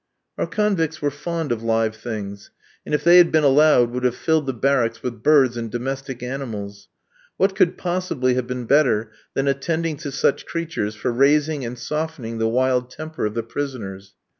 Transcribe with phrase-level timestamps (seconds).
[0.35, 2.49] Our convicts were fond of live things,
[2.87, 6.23] and if they had been allowed would have filled the barracks with birds and domestic
[6.23, 6.87] animals.
[7.37, 12.39] What could possibly have been better than attending to such creatures for raising and softening
[12.39, 14.15] the wild temper of the prisoners?